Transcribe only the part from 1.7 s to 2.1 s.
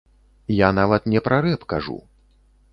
кажу.